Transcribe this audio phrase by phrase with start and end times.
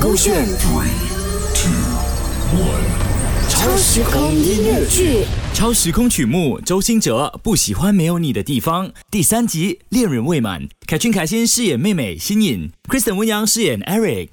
[0.00, 0.46] 勾选
[3.48, 5.24] 超时空音乐剧。
[5.52, 8.90] 超时空曲目，周兴哲不喜欢没有你的地方。
[9.10, 14.28] 第三集，恋人未满，凯俊凯欣饰演妹妹新颖，Kristen 温阳饰演 Eric。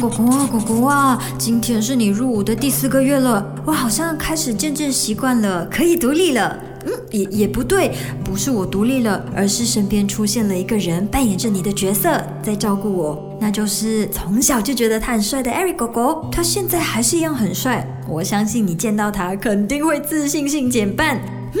[0.00, 6.58] 果果啊，果果啊，今天是你入伍的第四个月了，我好像开始渐渐习惯了，可以独立了。
[6.86, 7.92] 嗯，也也不对，
[8.22, 17.86] 不是我独立了，而是身边出现了一个人，扮演着你的角色，在照顾我，那就是从小就觉得他很帅的 Eric 狗狗，他现在还是一样很帅。
[18.08, 21.20] 我相信你见到他肯定会自信心减半。
[21.52, 21.60] 嗯，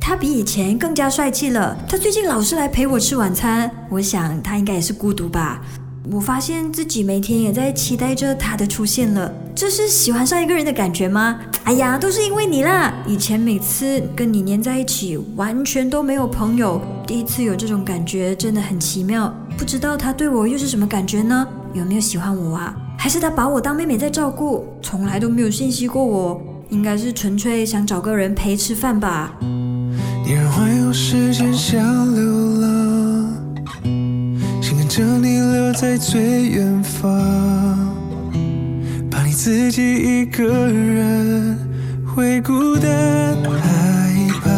[0.00, 1.76] 他比以前更加帅气了。
[1.88, 5.60] 他最近老是来陪我吃晚餐，我想他应该也是孤独吧。
[6.08, 11.40] 我发现自己每天也在期待着他的出现了，这是喜欢上一个人的感觉吗？
[11.64, 12.94] 哎呀，都是因为你啦！
[13.08, 19.34] 以前每次跟你黏在一起，完全都没有朋友，第一次有这种感觉真的很奇妙。
[19.56, 21.44] 不知道他对我又是什么感觉呢？
[21.74, 22.72] 有没有喜欢我啊？
[22.96, 26.40] 还是他把我当妹妹在照顾，从来都没有信息过我？
[26.68, 29.34] 应该是纯粹想找个人陪吃饭吧。
[29.40, 32.22] 你让环游时间像流
[32.60, 33.34] 浪，
[34.62, 37.10] 想跟着你留在最远方，
[39.40, 41.56] 自己一个人
[42.04, 44.50] 会孤单害怕。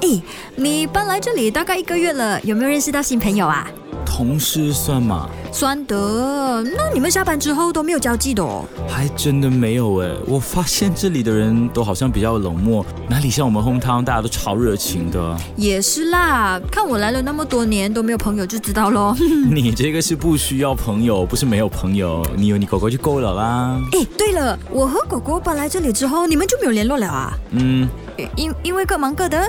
[0.00, 0.22] 诶，
[0.56, 3.70] 你搬来这里大概一个月了，有没有认识到新朋友啊？
[4.18, 5.28] 同事算吗？
[5.52, 8.64] 算得，那你们下班之后都没有交际的哦？
[8.88, 15.36] 还真的没有哎，我发现这里的人都好像比较冷漠，哪里像我们 home town 大家都超热情的。
[15.54, 19.14] 也是啦，看我来了那么多年都没有朋友就知道喽。
[19.48, 23.80] 你这个是不需要朋友，不是没有朋友，你有你狗狗就够了啦。
[23.92, 27.32] 哎，对了，我和狗狗搬来这里之后，你们就没有联络了啊？
[27.52, 27.88] 嗯，
[28.34, 29.48] 因因为各忙各的。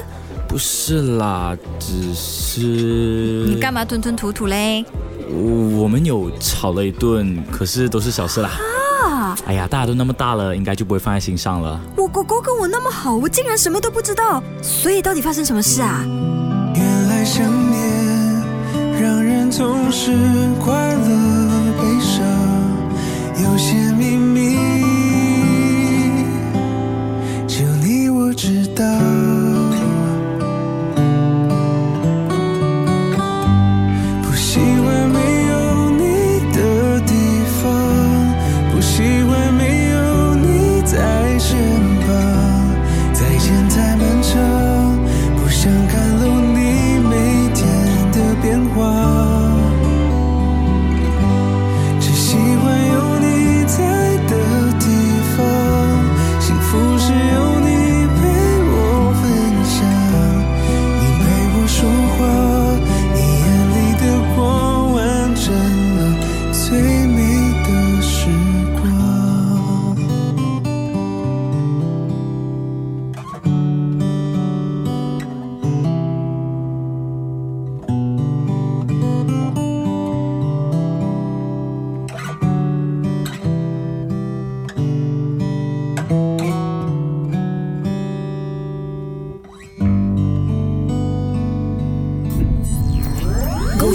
[0.49, 2.59] 不是啦，只是
[3.47, 4.83] 你干嘛吞吞吐吐嘞？
[5.77, 8.49] 我们有吵了一顿，可是都是小事啦。
[9.05, 9.37] 啊！
[9.45, 11.79] 哎呀，大家都那么大了，应该就不会放在心上了。
[11.95, 16.03] 我狗狗跟我那么好，我竟然什么都不知道，所以到底发生什么事啊？
[16.75, 18.41] 原来想念
[18.99, 20.11] 让人总是
[20.59, 22.25] 快乐悲伤，
[23.43, 23.88] 有些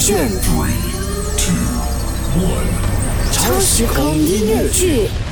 [0.05, 0.29] 勾选
[3.33, 5.24] 超时空音乐剧。